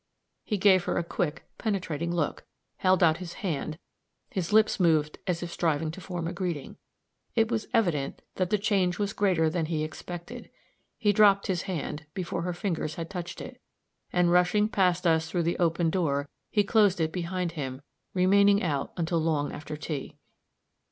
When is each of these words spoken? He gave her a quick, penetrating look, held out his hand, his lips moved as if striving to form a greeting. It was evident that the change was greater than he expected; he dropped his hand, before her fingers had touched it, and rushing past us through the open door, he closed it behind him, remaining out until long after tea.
He 0.43 0.57
gave 0.57 0.85
her 0.85 0.97
a 0.97 1.03
quick, 1.03 1.45
penetrating 1.59 2.11
look, 2.11 2.43
held 2.77 3.03
out 3.03 3.17
his 3.17 3.33
hand, 3.45 3.77
his 4.31 4.51
lips 4.51 4.79
moved 4.79 5.19
as 5.27 5.43
if 5.43 5.51
striving 5.51 5.91
to 5.91 6.01
form 6.01 6.27
a 6.27 6.33
greeting. 6.33 6.77
It 7.35 7.51
was 7.51 7.67
evident 7.71 8.23
that 8.37 8.49
the 8.49 8.57
change 8.57 8.97
was 8.97 9.13
greater 9.13 9.47
than 9.47 9.67
he 9.67 9.83
expected; 9.83 10.49
he 10.97 11.13
dropped 11.13 11.45
his 11.45 11.61
hand, 11.69 12.07
before 12.15 12.41
her 12.41 12.51
fingers 12.53 12.95
had 12.95 13.11
touched 13.11 13.41
it, 13.41 13.61
and 14.11 14.31
rushing 14.31 14.67
past 14.67 15.05
us 15.05 15.29
through 15.29 15.43
the 15.43 15.59
open 15.59 15.91
door, 15.91 16.27
he 16.49 16.63
closed 16.63 16.99
it 16.99 17.11
behind 17.11 17.51
him, 17.51 17.83
remaining 18.15 18.63
out 18.63 18.93
until 18.97 19.19
long 19.19 19.53
after 19.53 19.77
tea. 19.77 20.15